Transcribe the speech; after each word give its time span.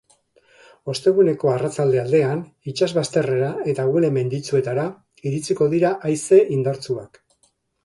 Osteguneko 0.93 1.51
arratsalde 1.55 1.99
aldean 2.03 2.41
itsasbazterrera 2.71 3.51
eta 3.75 3.87
gune 3.93 4.11
menditsuetara 4.17 4.89
iritsiko 5.31 5.71
dira 5.77 5.95
haize 6.11 6.43
indartsuak. 6.59 7.25